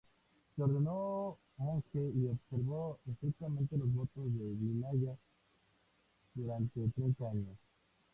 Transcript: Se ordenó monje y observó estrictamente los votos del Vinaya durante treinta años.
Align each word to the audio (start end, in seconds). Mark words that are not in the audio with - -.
Se 0.55 0.63
ordenó 0.63 1.37
monje 1.57 1.99
y 2.01 2.25
observó 2.25 2.97
estrictamente 3.07 3.77
los 3.77 3.93
votos 3.93 4.23
del 4.33 4.55
Vinaya 4.55 5.15
durante 6.33 6.87
treinta 6.95 7.29
años. 7.29 7.55